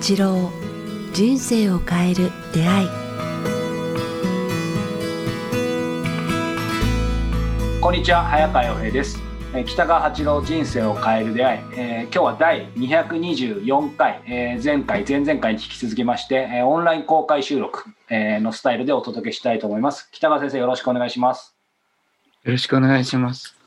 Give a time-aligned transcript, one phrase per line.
[0.00, 0.50] 八郎
[1.12, 2.88] 人生を変える出会い。
[7.82, 9.20] こんにちは早川洋平です。
[9.52, 20.08] えー北川八郎人生を変える出会い、えー今日は第224回、えー前回前々回に引き続きまして、えーオンライン公開収録、えーのスタイルでお届けしたいと思います。
[20.12, 21.54] 北川先生よろしくお願いします。
[22.44, 23.59] よろしくお願いします。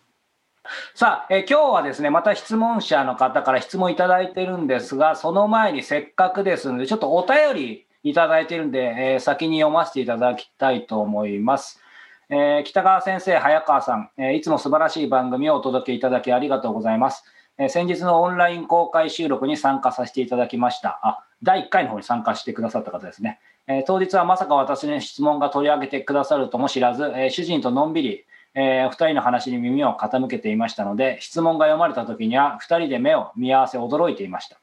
[0.96, 8.80] さあ、えー今日はですね、また質問者の方から質問いただいてるんですが、その前にせっかくですので、ちょっとお便りいただいてるんで、
[9.14, 11.82] えー先に読ませていただきたいと思います。
[12.30, 17.26] えー北川先生、早川さん、えーいつも素晴らしい番組をお届けいただきありがとうございます。
[17.58, 21.02] えー先日のオンライン公開収録に参加させていただきました。
[21.04, 23.40] あ、第1回の方に参加してくださった方ですね。
[23.68, 28.24] えー当日はまさか私の質問が取り上げてくださるとも知らず、えー主人とのんびり、
[28.56, 34.58] えー、2人の話に耳を傾けていましたので質問が読まれた時には2人で目を見合わせ驚いていました。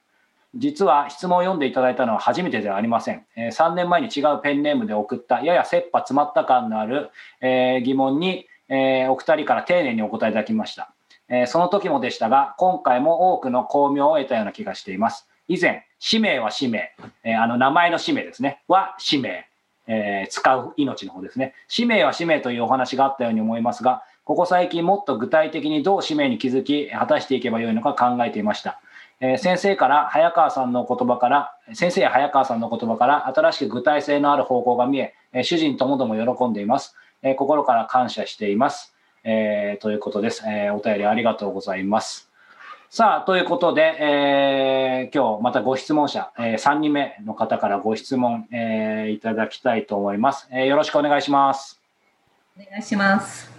[0.54, 10.92] 実は質問を読んでいただいたのは初めてではありません、えー3年前に違うペンネームで送ったやや切羽詰まった感のある、えー疑問に、えーお二人から丁寧にお答えいただきました、
[11.28, 15.28] えその時もでしたが今回も多くの巧妙を得たような気がしています。
[15.46, 18.62] 以前氏名は氏名、えあの名前の氏名ですね。
[18.66, 19.46] は氏名
[19.90, 21.54] えー使う命の方ですね。
[21.66, 28.80] 使命は使命というお話があったように思いますが、ここ最近もっと具体的にどう使命に気づき、果たしていけばよいのか考えていました。
[29.20, 36.94] えー先生から早川さんの言葉から、先生や早川さんの言葉から新しく具体性のある方向が見え、えー主人ともども喜んでいます。
[37.22, 38.94] え心から感謝しています。
[39.24, 42.29] えということです、えお便りありがとうございます。
[42.92, 51.80] さあ、ということで、えー今日またご質問者、え3人目の方からご質問、えーいただきたいと思います、えーよろしくお願いします。
[52.58, 53.46] お願いします。
[53.46, 53.52] よ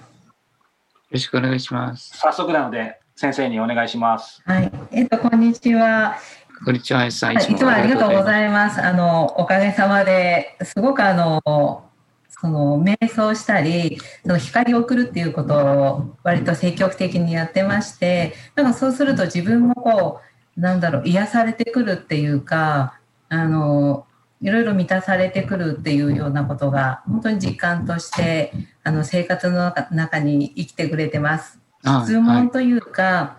[1.12, 2.18] ろしくお願いします。
[2.18, 4.42] 早速なので、先生にお願いします。
[4.46, 6.18] はい、えっ、と、こんにちは。
[6.66, 7.24] こんにちは、いいつ
[7.64, 8.82] もありがとうごいざいます。
[8.82, 11.90] あの、おかげさまで、すごくあの、
[12.32, 20.22] その瞑想したり、その光を送るっていうことを割と積極的にやってまして、なんかそうすると自分もこ
[20.58, 23.00] う、なんだろう、癒されてくるっていうか、
[23.30, 24.06] あの、
[24.42, 28.52] いろいろ満たされてくるっていうようなことが、本当に実感として、
[28.84, 31.58] あの、生活の中中に生きてくれてます。
[31.58, 33.38] はい質問というか、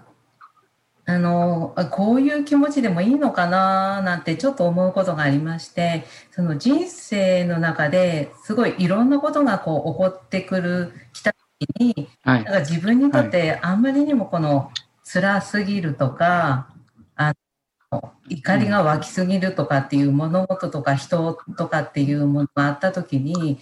[1.12, 12.44] あのあこういう気持ちでもいいのかななんてちょっと思うことがありましてその人生の中ですごいいろんなことがこう起こってくるきた時にはい。
[12.44, 14.70] なんか自分にとってあんまりにもこの
[15.04, 16.68] 辛すぎるとか、
[17.16, 17.34] あ
[17.90, 23.58] の怒りが湧きすぎるとかっていう物事とか人とかっていうものがあった時に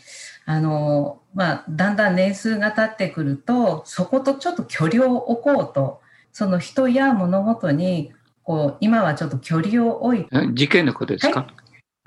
[0.46, 6.00] あの、まあ、だんだん年数が経ってくるとそことちょっと距離を置こうと
[6.40, 10.28] その人や物事にこう今はちょっと距離を置いて。
[10.32, 11.46] え事件のことですか、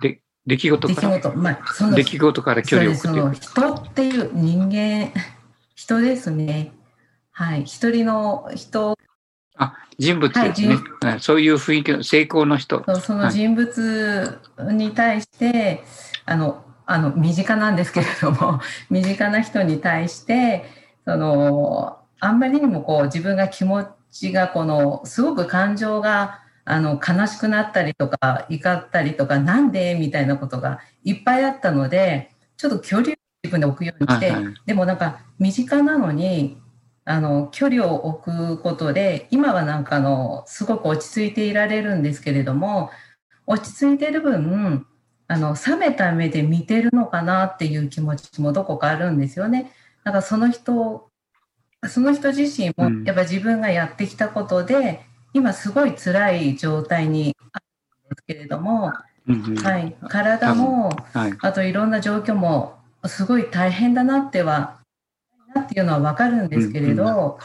[0.02, 1.20] で出来事出から？
[1.20, 3.10] 来事、まあ、その出来事から距離を置く。
[3.10, 5.12] って人っていう人間
[5.76, 6.72] 人ですね。
[7.30, 7.66] はい。
[7.66, 8.98] 一人の人。
[9.56, 12.84] あ、人物ですね、はいそういう雰囲気の成功の人。
[13.02, 14.40] その人物
[14.72, 15.84] に対して、
[16.26, 20.66] あのあの身近なんですけれども 身近な人に対して
[21.06, 23.88] そのあんまりにもこう自分が気持ち
[24.32, 29.96] がこのすごく感情があの悲しくなったりとか怒ったりとかなんで？
[29.96, 36.58] みたいなことがいっぱいあったのでちょっと距離を自分で置くようにして、はいはいでもなんか身近なのに
[37.06, 42.92] あの距離を置くことで今はなんかあのすごく落ち着いていられるんですけれども
[43.46, 44.88] 落ち着いてる分
[45.28, 49.74] あの冷めた目で見てるのかなっていう気持ちもどこかあるんですよね。
[50.06, 51.10] なんかその人
[51.90, 53.04] その人自身もうん。
[53.04, 57.66] やっぱ自分がやってきたことで、今すごい辛い状態にある
[58.08, 59.06] んですけれども、は
[59.80, 61.34] い、体もはい。
[61.42, 64.80] あといろんな状況もすごい大変だなっては
[65.56, 67.40] なっていうのは分かるんですけれど、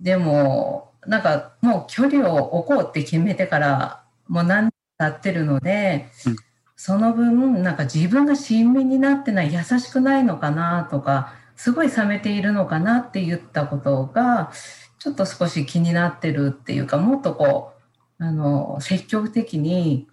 [0.00, 6.36] でもなんかもう距離を置こうって決めてからもう何年経ってるので、うん。
[6.74, 11.32] その分なんか自分が親身になってない優しくないのかなとか
[11.62, 14.50] すごい冷めているのかなって言ったことが
[14.98, 17.74] ちょっと少し気になってるっていうかもっとこ
[18.18, 20.08] うあの積極的に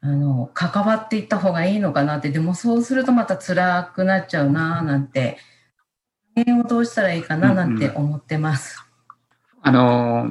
[0.00, 5.38] あの関わっていった方がいいのかなってでもそうするとまた辛くなっちゃうななんて
[6.36, 8.86] 加減をどうしたらいいかななんて思ってます。
[9.60, 10.30] あの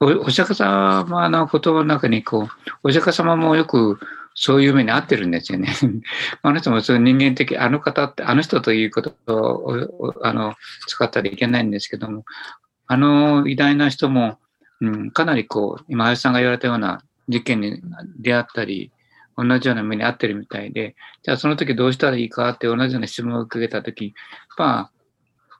[0.00, 2.48] おお釈迦様の言葉の中にこう
[2.84, 4.00] お釈迦様もよく
[4.34, 5.68] そういう目に遭ってるんですよね。
[6.42, 10.54] あの人もそういう人間的、あの方って、あの人ということをあの
[10.86, 12.24] 使ったらいけないんですけども、
[12.86, 14.38] あの偉大な人も、
[14.80, 17.82] うん、かなりこう、今、林さんが言われたような事件に
[18.18, 18.92] 出会ったり、
[19.36, 24.14] 同じような目に遭ってるみたいで、じゃあその時どうしたらいいかって同じような質問を受けた時、
[24.56, 24.90] まあ、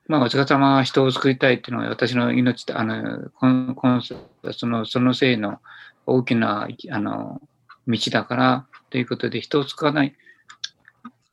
[0.06, 5.60] まあ、お疲れ様は人を救いたいっていうのは私の命と、あの、この、このその、そのせいの
[6.04, 7.40] 大きな、あの、
[7.86, 10.14] 道だから、ということで人を救わない、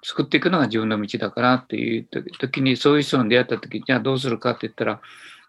[0.03, 2.07] 救っていくのが自分の道だからっていう
[2.39, 5.01] 時に、そういう人に出会った時、じゃあどうするかって言ったら、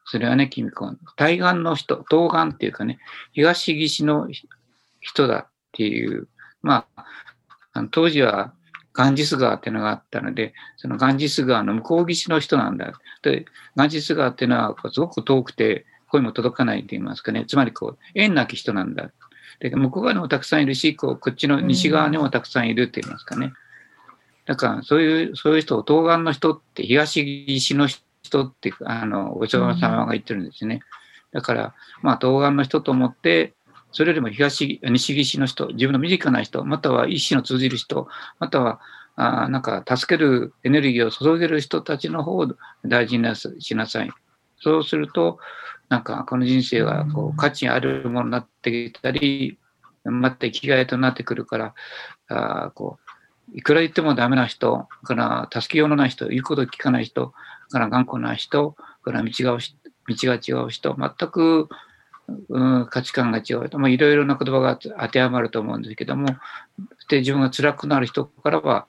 [0.05, 2.99] それはね、君子、対岸の人、東岸っていうかね、
[3.33, 4.29] 東岸の
[5.01, 6.29] 人だっていう、
[6.63, 7.05] まあ、
[7.75, 8.53] あの当時は
[8.95, 12.93] ガンジス川っていうのがあったので、そのガンジス川の向こう岸の人なんだ。
[13.23, 13.45] で、
[13.77, 17.45] ガンジス川っていうのはすごく遠くて、声も届かないと言いますかね。
[17.47, 19.13] つまりこう、縁なき人なんだ。
[19.61, 23.53] で、向こう側にもたくさんいるし、こう、こっちの西側にもたくさんいるって言いますかね。
[24.47, 30.81] だから、そういう、そういう人を東岸の人って、東岸の人って、あの、お嬢様が言ってるんですね。
[31.33, 33.55] だから、まあ、東岸の人と思って、
[33.93, 38.09] それよりも東、西岸の人、自分の身近な人、または意志の通じる人、
[38.39, 38.81] または、
[39.17, 42.55] あなんか、助けるエネルギーを注げる人たちの方を
[42.85, 44.11] 大事にしなさい。
[44.61, 45.39] そうすると、
[45.89, 49.59] なんか、この人生がこう価値あるものになってきたり、
[50.05, 51.75] また生きがいとなってくるから、
[52.29, 53.09] あこう
[53.55, 57.33] いくら言ってもダメな人、から助けようのない人、言うこと聞かない人、
[57.71, 59.61] から頑固な人、から道が道
[60.09, 61.69] が違う人、全く、
[62.49, 66.29] うん、価値観が違うと、まあ、いろいろな言葉が当てはまると思うんですけども、
[67.09, 68.87] で自分が辛くなる人からは、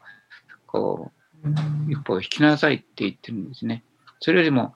[0.66, 1.12] こ
[1.44, 3.84] う、一歩引きなさいって言ってるんですね。
[4.20, 4.76] それよりも、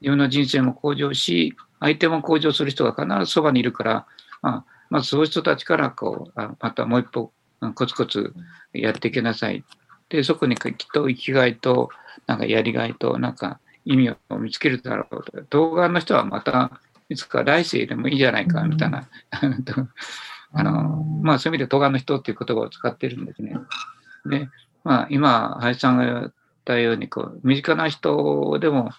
[0.00, 4.06] 自分の人生も向上し、相手も向上する人が必ずそばにいるから、
[4.42, 7.32] まあ、まずそういう人たちからこう、またもう一歩
[7.74, 8.34] コツコツ
[8.72, 9.64] やっていけなさい。
[10.08, 11.90] で、そこにきっと生きがいと
[12.26, 15.42] なんかやりがいと、なんか意味を見つけるだろうと。
[15.50, 19.08] 動画の人はまた、いつか来世でもいいじゃないか、みたいな。
[20.52, 23.56] あの、まあそういう意味で、動画の人っていう言葉を使ってるんですね。
[24.26, 24.48] で、
[24.84, 26.32] まあ今、林さんが言っ
[26.64, 28.90] たように、こう、身近な人でも、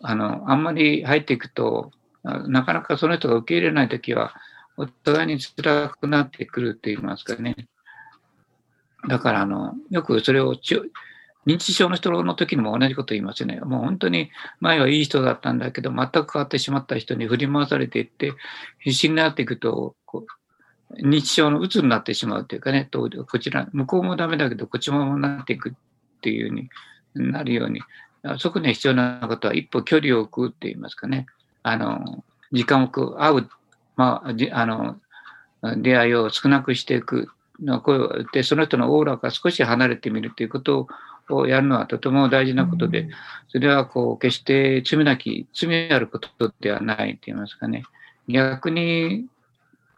[0.00, 1.90] あの、あんまり入っていくと、
[2.22, 4.34] なかなかその人が受け入れないときは、
[4.76, 7.68] お互いに辛くなってくるって言いますかね。
[9.08, 10.54] だから、あの、よくそれを
[11.46, 13.60] 認知症の人の時にも同じこと言いますよね。
[13.60, 14.30] もう本当に
[14.60, 18.34] 前はいい人だったんだけど、全く変わってしまった人に振り回されていって、
[18.78, 20.26] 必死になっていくと、こ
[20.90, 25.72] う認知症の鬱になってしまうというかね、とこちら、向こうもダメだけど、こっちもなっていくっ
[26.20, 26.68] ていうに
[27.14, 27.82] なるように、
[28.38, 31.26] そこに必要なことは一歩距離を置くって言いますかね。
[31.62, 33.48] あの、時間を置く、会う、
[33.96, 35.00] まあ、あの、
[35.76, 37.28] 出会いを少なくしていく
[37.60, 40.88] の声をで、その人のオーラから少し離れてみるということを
[41.30, 43.08] をやるのはとても大事なことで、
[43.48, 47.84] それはこう決して罪なき、罪あることではないと言いますかね。
[48.28, 49.26] 逆に、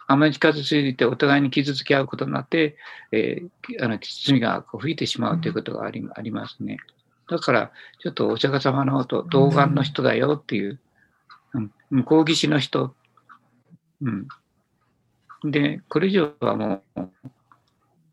[0.07, 2.77] あまり近づいてお互いに傷つけ合うことになって、
[3.13, 6.79] えー、あの罪がこう吹いてしまうということがありありますね。
[7.31, 10.81] だから、ちょっとお釈迦様のと童顔の人だよっていう、
[11.55, 12.95] うん、向こう岸の人、
[14.03, 14.29] うん。
[15.51, 17.09] で、これ以上はもう、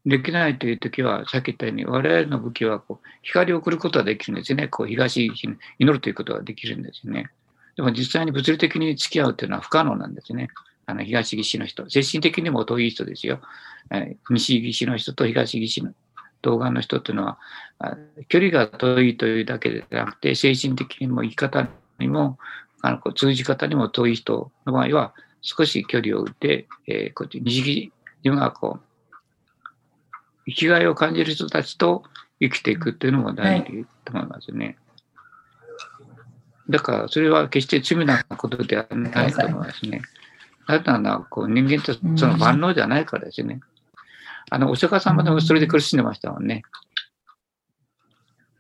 [0.06, 4.68] できないというときは、さっき言ったように、我々の武器はこう光を送ることはできるんですね。
[4.68, 5.32] こう東に
[5.80, 7.30] 祈るということができるんですね。
[7.76, 10.50] でも実際に物理的に付き合うというのは不可能なんですね。
[10.86, 11.90] あの東岸の人。
[11.90, 13.42] 精神的にも遠い人ですよ。
[14.30, 15.94] 西岸の人と東岸の
[16.44, 17.38] 東岸の人というのは、
[18.28, 21.68] 距離が遠いというだけでなくて、精神的にも生き方
[22.00, 22.38] にも、
[22.82, 27.92] あの通じ方にも遠い人の場合は、少し距離を置いて、えー、こっち、西岸、
[28.24, 28.84] 自分がこう、
[30.48, 32.04] 生きがいを感じる人たちと
[32.40, 34.66] 生きていくっていうのも大事と思いますね。
[34.66, 34.76] はい、
[36.70, 40.02] だから、それは決して罪なことではないと思いますね。
[40.68, 43.62] なぜなら、こう人間とその万能じゃないからですね。
[44.50, 46.64] あの、お釈迦様でもそれで苦しんでましたもんね。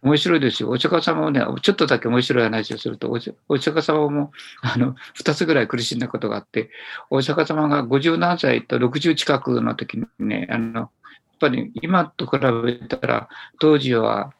[0.03, 0.69] 面白いですよ。
[0.69, 6.69] お釈迦様もね、ちょっとだけ面白い話をすると、お釈迦様も、あの、二つぐらい苦しんだことがあって、
[7.09, 10.91] お釈迦様が50何歳と60近くの時にね、あの、
[11.39, 13.29] ぱり今と比べたら、
[13.59, 14.33] 当時は、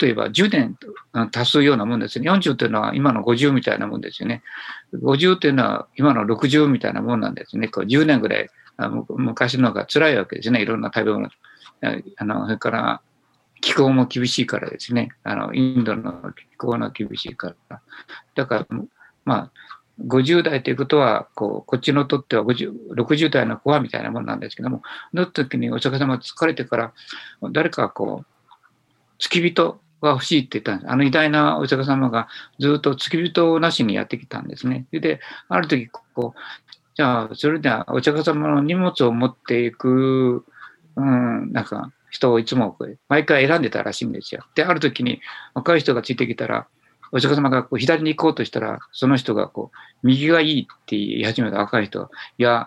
[0.00, 0.76] 例えば10年
[1.32, 2.28] 足すようなもんですね。
[2.28, 4.42] 40というのは今の50みたいなもんですよね。
[4.94, 7.68] 50というのは今の60みたいなもんなんですね。
[7.68, 8.48] こう10年ぐらい
[9.08, 10.62] 昔のが辛いわけですね。
[10.62, 11.28] いろんな食べ物。
[12.16, 13.00] あの、それから
[13.60, 15.10] 気候も厳しいからですね。
[15.22, 17.80] あの、インドの気候が厳しいから。
[18.34, 18.66] だから、
[19.24, 19.50] まあ、
[20.06, 24.82] 50代ということは、こう、こっちのとっては50 60代の子はみたいなもんなんですけども、
[25.14, 26.92] の時にお釈迦様疲れてから、
[27.50, 28.26] 誰かこう、
[29.18, 30.92] 付き人が欲しいって言ったんです。
[30.92, 32.28] あの偉大なお釈迦様が
[32.58, 34.86] ずっと付き人なしにやってきたんですね。
[34.92, 36.65] で、ある時、こう、
[36.96, 40.44] じゃあ、それではお釈迦様の荷物を持っていく
[40.96, 42.76] うん、なんか人をいつも
[43.08, 44.44] 毎回選んでたらしいんですよ。
[44.54, 45.20] で、ある時に
[45.54, 46.66] 若い人がついてきたら、
[47.12, 49.70] お釈迦様がこう左に行こうとしたら、その人がこ
[50.02, 52.66] う、右がいいって言い始めた若い人、いや、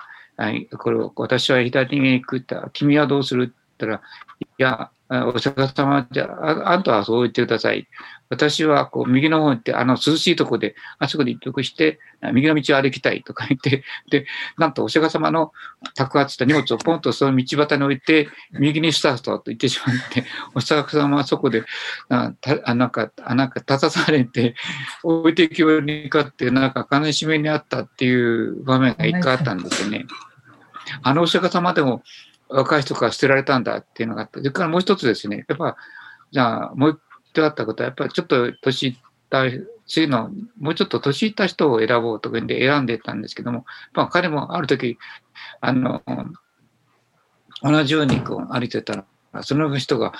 [0.77, 4.01] これ私は左に行くって、君はどうするったら、
[4.41, 7.87] いや、お釈迦様じゃあ、あんたはそう言ってください。
[8.29, 11.99] 私はこう右の方に行って、あの涼しいとこで、あそこで一服して、
[12.31, 14.27] 右の道を歩きたいとか言って、で、
[14.59, 15.51] なんとお釈迦様の
[15.95, 21.63] 宅発した荷物をポンとその道端に置いて、右にスタートと言ってしまって、お釈迦様はそこで、
[22.09, 24.53] あたあなんか、あなんか立たされて、
[25.01, 30.05] 置いていきようにかって、なんか悲しみにあったっていう場面が一回あったんですよね。
[31.01, 32.03] あのお釈迦様でも
[32.49, 35.77] 若い人から捨てられたんだっていうのがあった、それからもう一つですね、やっぱ、
[36.31, 38.97] じゃあもう一つあったことは、やっぱりちょっと年いっ
[39.29, 39.43] た、
[39.87, 44.97] 次の、もうちょっと年いった人を選ぼうとかで選んでたんですけども、まあ彼もある時、
[45.61, 46.03] あの、
[47.61, 49.05] 同じようにこう歩いてたら、
[49.43, 50.13] その人が、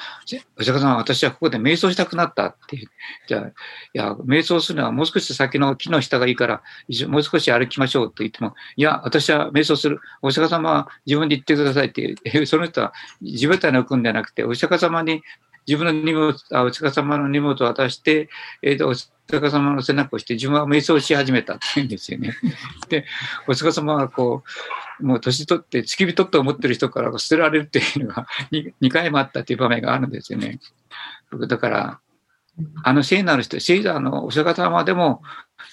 [0.58, 2.90] お釈迦様、私はここで瞑想したくなったっていう。
[3.28, 3.52] じゃあ、い
[3.94, 6.62] や、瞑想するのはもう少し先の木の下がいいから、
[7.08, 10.00] もう少し歩きましょうと言っても、いや、私は瞑想する。
[10.22, 12.46] お釈迦様は自分で言ってくださいっていう。
[12.46, 15.24] その人は自分たに置くんじゃなくて、お釈迦様に
[15.68, 18.30] 自分の荷物、あお釈迦様の荷物を渡して、
[18.62, 22.34] えーと、お釈迦様の背中をして自分は瞑想し始めたって言うんですよね。
[22.90, 23.06] で、
[23.48, 24.44] お釈迦様はこ
[25.00, 30.60] う、もう年取って付き人と思ってる人から捨てられるっていうのが 2, 2回もあったっていう場面があるんですよね。
[31.48, 32.00] だから、
[32.84, 35.22] あの聖なる人、聖なのお釈迦様でも、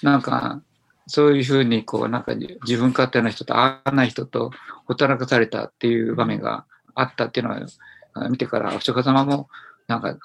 [0.02, 0.60] なんか、
[1.08, 4.50] そういうふうに、こう、なんか自分勝手な人と合わない人と
[4.86, 6.64] ほたらかされたっていう場面が
[6.94, 9.48] あったっていうのは、見てから、お釈迦様も、
[9.88, 10.16] なんか、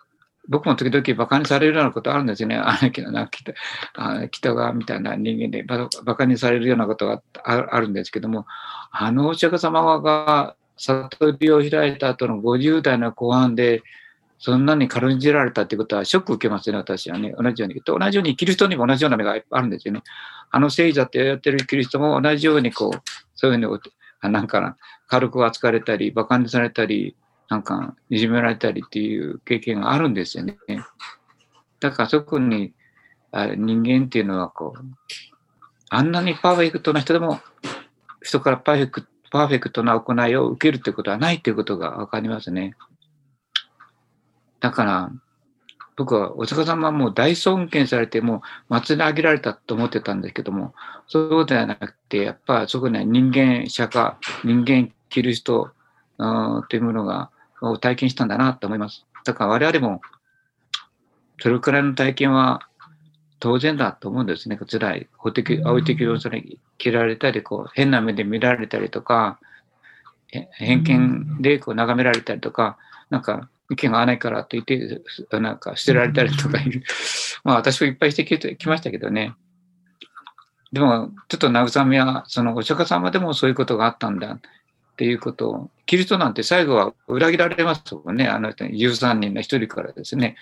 [0.47, 2.55] 僕も時々馬鹿にされるようなことあるんですよね。
[2.61, 3.53] あのなんか北
[3.95, 8.47] あ北側みたいな人間で馬鹿にされるようなことがあるんですけども、
[8.91, 13.83] あのお釈迦様が悟りを開いた後の50代の後半で、
[14.39, 17.35] そんなに軽んじられたってことはショック受けますよね、私はね。
[17.37, 17.79] 同じように。
[17.81, 20.01] と同じようにキリストにも同じような目があるんですよね。
[20.49, 23.01] あの聖者ってやってるキリストも同じようにこう、
[23.35, 23.79] そういうふう
[24.23, 24.75] に、なんか
[25.07, 27.15] 軽く扱われたり、馬鹿にされたり、
[27.51, 30.57] なんか、いじめられたりっていう経験があるんですよね。
[31.81, 32.73] だからそこに、
[33.33, 34.85] あ人間っていうのはこう、
[35.89, 37.41] あんなにパーフェクトな人でも、
[38.21, 42.73] 人からパーフェクト、パーフェクトな行いを受けるってことはないっていうことがわかりますね。
[44.61, 45.11] だから、
[45.97, 50.73] 僕はお釈迦様はもう大尊敬されて、もう祭り上げられたと思ってたんですけども、
[51.05, 54.15] そうではなくて、やっぱそこには人間釈迦、
[54.45, 55.71] 人間キリスト
[56.17, 57.29] というものが、
[57.61, 59.05] を体験したんだなと思います。
[59.23, 60.01] だから我々も、
[61.39, 62.67] それくらいの体験は
[63.39, 64.57] 当然だと思うんですね。
[64.57, 65.07] 辛い。
[65.17, 69.39] 法的、青い的要素に切られたり、こう、変な目で見られたりとか、
[70.53, 72.77] 偏見でこう眺められたりとか、
[73.09, 75.01] なんか意見が合わないからと言って、
[75.39, 76.83] なんか捨てられたりとかいう、
[77.43, 78.25] まあ私もいっぱいして
[78.55, 79.33] きましたけどね。
[80.71, 84.39] でも、ちょっと慰めは、そのお釈迦様でもそういうことがあったんだ
[84.91, 90.35] っていうことを、キリストなんて最後は裏切られますもんね、あの人13人の一人からですね。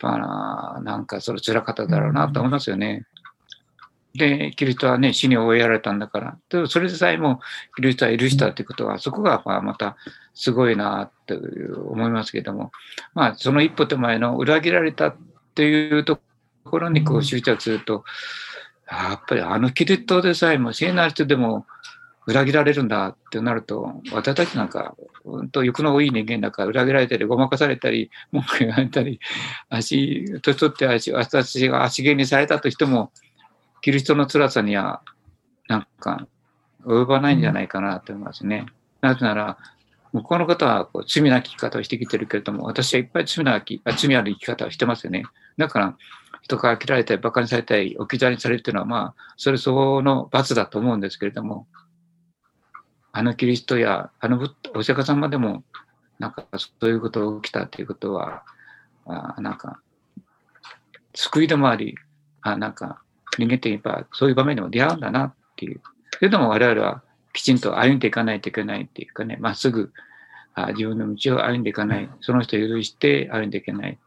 [0.00, 3.06] まあ、なんかそれ辛かっただろうなと思いますよね。
[4.14, 6.38] で、キリストはね、死に追いやられたんだから。
[6.48, 7.40] でそれでさえも、
[7.76, 9.96] キリストは許したということは、そこがまあまた
[10.34, 11.34] すごいなと
[11.88, 12.72] 思いますけども、
[13.14, 15.16] まあ、その一歩手前の裏切られたっ
[15.54, 16.18] ていうと
[16.64, 18.04] ころにこう執着すると、
[18.90, 21.66] やっぱりあのキリストでさえも、聖なる人でも
[22.26, 29.20] 裏切られるんだってなると、私たちなんか、本当欲の多い人間だから裏切られたり、ごまかされたり、文句言われたり、
[29.68, 33.12] 足、年取って足、私が足毛にされたとしても、
[33.80, 35.02] キリストの辛さには、
[35.68, 36.26] なんか、
[36.84, 38.66] 及ばないんじゃないかなと思いますね。
[39.00, 39.58] なぜなら、
[40.12, 45.24] 向こうの方はこう罪なき生き方をしてきてるけれども、私はいっぱい罪なきあ、罪ある生き方をしてますよね。
[45.58, 45.96] だから、
[46.42, 51.66] 人から切られたり、馬鹿にされたり、置き去りにされるっていうのは、まあ、それ相応の罰だと思うんですけれども、
[53.16, 55.64] あのキリストや、あのお釈迦様でも、
[56.18, 58.42] なんかそういうことが起きたっていうことは、
[59.06, 59.80] あなんか、
[61.14, 61.94] 救いでもあり、
[62.42, 63.00] あなんか、
[63.38, 65.80] 人間ってやっぱそういう場面にも出会うんだなっていう。
[66.10, 69.94] それでも我々はきちんと歩んでいかないといけないっていうかね、まっすぐ
[70.52, 72.10] あ自分の道を歩んでいかない。
[72.20, 73.98] その人を許して歩んでいけない。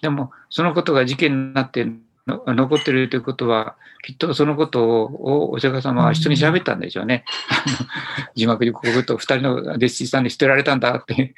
[0.00, 1.86] でも、そのことが事件になって
[2.26, 7.24] 残ってるということは、きっとそのことをお釈迦様は人に喋ったんでしょうね。
[8.34, 11.34] 字幕でここと二人の弟子さんに捨てられたんだって、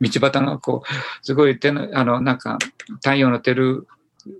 [0.00, 2.58] 道端のこう、すごい手の、あの、なんか、
[2.96, 3.86] 太陽の照る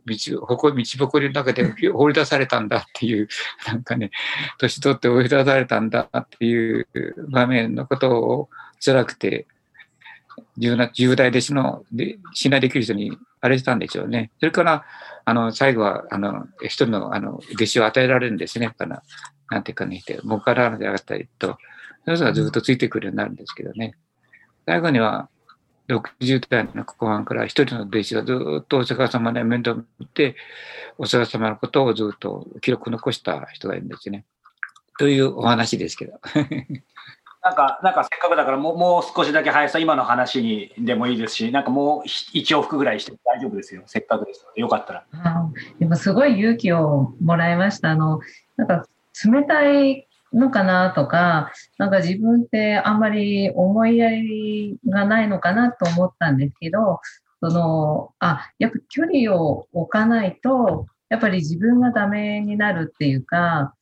[0.07, 3.28] 道、ほこ道ぼこりの中で放り出されたんだっていう、
[3.66, 4.11] なんかね、
[4.59, 6.87] 年取って追い出されたんだっていう
[7.28, 8.49] 場面のことを
[8.85, 9.47] 辛くて、
[10.60, 14.30] 重な重大弟子ので信頼できる人にあれしたんでしょうね。
[14.38, 14.84] それから、
[15.24, 18.68] あの、最後は、あの、一人の、あの、弟子を与えられるんですね。
[18.70, 19.02] から、
[19.50, 21.58] なんていうかね、もからであったりと、
[22.04, 23.94] その人がずっとついてくるようになるんですけどね。
[24.66, 25.28] 最後には、
[25.88, 30.36] 60代の後半から一人の弟子がずっとお釈迦様に面倒見て、
[30.98, 34.24] お釈迦様のことをずっと記録残した人がいるんですね。
[34.98, 36.20] というお話ですけど。
[37.42, 43.82] なんか、なんかせっかくだからもう、もう少しだけ林さん、今の話にでもいいですし、なんかもう一往復ぐらいして大丈夫ですよ。
[43.87, 45.04] せっかくですので、よかったら。
[45.78, 47.90] でもすごい勇気をもらいました。
[47.90, 48.20] あの、
[48.56, 48.87] なんか
[49.25, 57.00] 冷たいのかなとか、なんか自分ってあんまり思いやりがないのかなと思ったんですけど、
[57.42, 63.75] その、あ、やっぱ距離を置かないと、やっぱり自分がダメになるっていうか、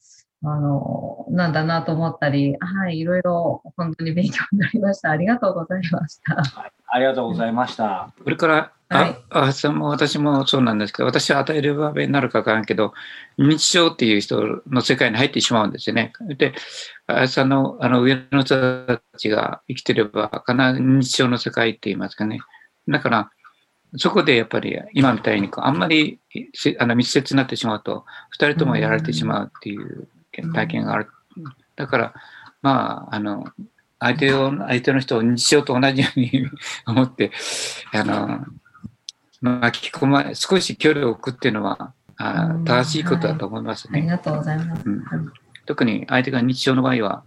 [0.44, 5.10] あの、なんだなと思ったり、はい、いろいろ本当に勉強になりました。
[5.10, 6.36] ありがとうございました。
[6.36, 8.12] はい、ありがとうございました。
[8.22, 12.94] これから、はい、あ、あも私もそうなんですけど、私は与える場面になるかわからんけど、
[13.36, 16.12] 認知症っていう人の世界に入ってしまうんですよね。
[16.36, 16.54] で、
[17.08, 22.38] あさんのあの上の人たちが生きてれば、必ず認知症の世界って言いますかね。
[22.86, 23.30] だから、
[23.96, 26.20] そこでやっぱり今みたいにあんまり
[26.78, 30.08] あの密接になってしまうと、二人ともやられてしまうっていう
[30.42, 31.08] 体験がある。
[31.76, 32.14] だから、
[32.62, 33.46] まあ、あの、
[34.00, 36.48] 相手を、相手の人を日常と同じように
[36.86, 37.32] 思って、
[37.92, 38.46] あの、
[39.40, 44.00] 巻き込ま、少し距離を置くっていうのは、あ正しいことだと思いますね、はい。
[44.00, 44.82] ありがとうございます。
[44.84, 45.04] うん、
[45.66, 47.22] 特に相手が日常の場合は、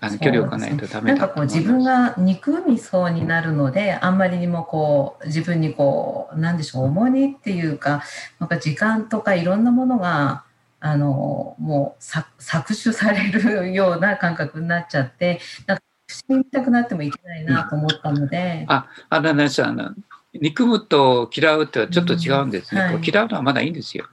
[0.00, 8.02] あの距離を置かないとダメだ、ね、なんかこう自分が憎みそうになるので、あんまりにもこう自分にこう、なんでしょう、重荷っていうか、
[8.38, 10.44] なんか時間とかいろんなものが
[10.84, 18.66] あのもう搾取されるような感覚になっちゃってなんか死にたくなってもいけないなと思ったので。
[18.68, 19.92] ああのねさあの
[20.34, 24.06] 憎むと嫌うってはちょっと違うんですね、うんはい、嫌うのはまだいいんですよ。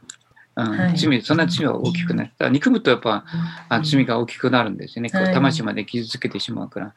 [0.58, 2.34] うん、はい、罪そんな罪は大きくない。
[2.38, 3.24] だ憎むとやっぱ、
[3.70, 5.10] あ罪が大きくなるんですよね。
[5.12, 6.94] はい、魂まで傷つけてしまうから。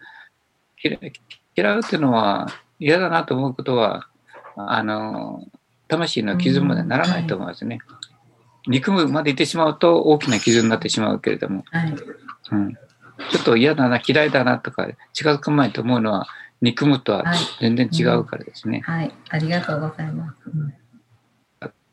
[0.83, 0.97] 嫌
[1.77, 2.49] うっていうのは
[2.81, 4.09] 嫌だなと思うことは、
[4.57, 5.47] あの、
[5.87, 7.79] 魂の傷までならないと思いますね。
[7.89, 8.02] うんはい
[8.67, 16.27] 憎むまでいってしまうと大きな傷になってしまうけれども、はい、うん、ちょっと嫌だな嫌いだなとか近づく前と思うのは
[16.61, 17.25] 憎むとは
[17.61, 18.83] 全然違うからですね。
[18.85, 19.11] はい、うん。
[19.11, 20.37] はい、ありがとうございます。
[20.47, 20.75] うん。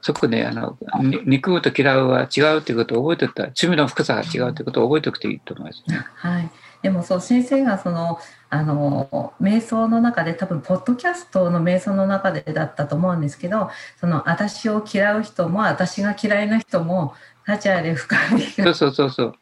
[0.01, 0.77] そこであの
[1.25, 6.05] 憎むと嫌うは違うということを覚えておった罪の深さが違うということを覚えておくといいと思いますね。
[6.15, 6.49] はい、
[6.81, 17.13] でもそう先生がそのあの瞑想の中で多分ポッドキャストの瞑想の中でだったと思うんですけどその私を嫌う人も私が嫌いな人も
[17.47, 19.33] 立ち上げ深みそうそうそうそう。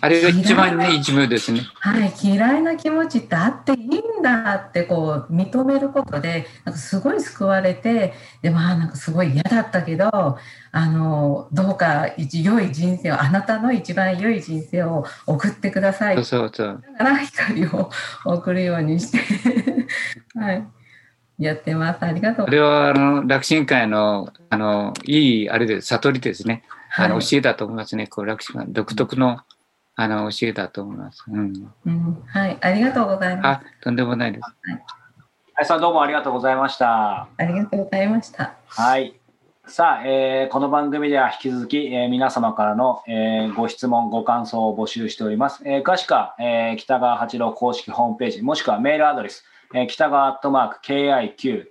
[0.00, 1.60] あれが一番ね、一部ですね。
[1.80, 10.38] はい、嫌いな気持ちってあっていいんだってこう認めることで、なんかすごい救われて、でまあなんかすごい嫌だったけど、
[10.72, 16.24] あのどうか良い人生をあなたの一番良い人生を送ってください。
[16.24, 17.90] そうそうだから光を
[18.24, 19.18] 送るようにして
[20.38, 20.66] はい。
[21.38, 22.04] やってます。
[22.04, 22.46] ありがとう。
[22.46, 26.62] これはあの楽神会のあのいいあれで悟りですね。
[26.96, 28.06] あの教えだと思いますね。
[28.06, 29.40] こう楽神会独特の
[29.96, 31.24] あの教えだと思います。
[31.28, 31.72] うん。
[31.86, 33.46] うん、はい、ありがとうございます。
[33.46, 34.42] あ、とんでもないです。
[34.42, 34.82] はい。
[35.54, 37.28] はい、さんどうもありがとうございました。
[37.36, 38.54] ありがとうございました。
[38.66, 39.14] はい。
[39.66, 45.62] さあ、えー、この番組では引き続き、えー、皆様からの、えー、ご質問、ご感想を募集しております。
[45.64, 50.80] えー、詳しくは、えー、北川八郎公式ホームページ、もしくはメールアドレス、えー、北川アットマーク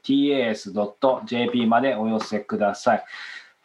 [0.06, 3.04] KIQTAS.jp までお寄せください。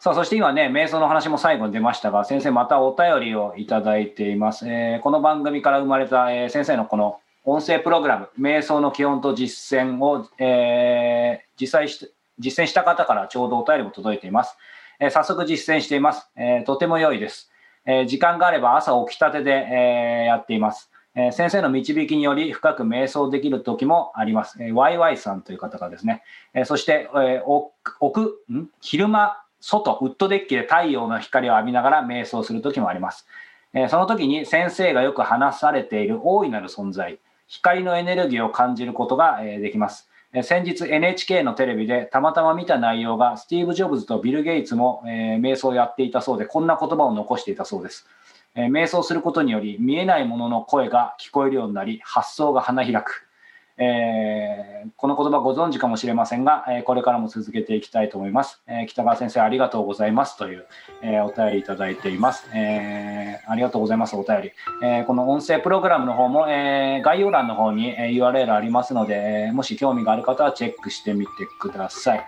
[0.01, 4.65] さあ、そして今ね、瞑想の話も最後に出ましたが、先生またお便りをいただいています。
[4.65, 14.55] えー、この番組から生まれた、えー、先生のこの音声プログラム、瞑想の基本と実践を、えー、実際し実践した方からちょうどお便りも届いています。
[15.01, 16.29] えー、早速実践しています。
[16.37, 17.51] えー、とても良いです。
[17.85, 20.89] えー、時間があれば朝起きたてで、えー、やっています。
[21.13, 24.63] え先生の導きにより深く瞑想できる時もあります。
[24.63, 28.69] えー、YY さんという方がですね、えー、そして、えー、奥ん？
[28.79, 33.27] 昼間外、ウッドデッキで太陽の光を浴びながら瞑想する時もあります。
[33.73, 40.09] えその時に先生がよく話されている大いなる存在、光のエネルギーを感じることが、えできます。
[40.33, 48.07] え先日 NHK のテレビでたまたま見た内容がスティーブ・ジョブズとビル・ゲイツも、え瞑想をやっていたそうでこんな言葉を残していたそうです。
[48.55, 53.28] え瞑想することにより見えないものの声が聞こえるようになり発想が花開く。
[53.81, 58.61] えー、この言葉ご存知かもしれませんが、えこれからも続けていきたいと思います。
[58.67, 60.65] え北川先生ありがとうございますという、
[61.01, 62.45] えお便りいただいています。
[62.53, 64.51] えありがとうございますお便り。
[64.83, 72.25] えこの音声プログラムの方も、え概要欄の方に、え URL ありますので、えもし興味がある方はチェックしてみてください。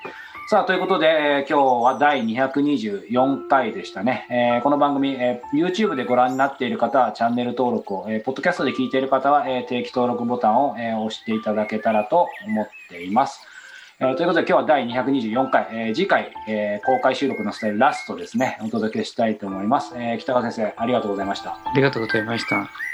[0.52, 4.28] さあ、ということで、えー、今日は第224回でしたね。
[4.30, 13.40] えー、この番組、えー、YouTube でご覧になっている方はチャンネル登録を、えー、ポッドキャストで聞いている方は、えー、定期登録ボタンを、えー、押していただけたらと思っています。
[14.02, 19.94] えー、ということで今日は第224回、えー、次回、えー、公開収録のスタイルラストですね、お届けしたいと思います。
[19.96, 21.52] えー、北川先生、ありがとうございました。
[21.52, 22.90] ありがとうございました。